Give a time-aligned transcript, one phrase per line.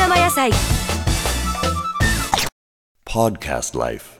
[0.00, 0.50] 生野菜
[3.04, 4.19] Podcast Life. 「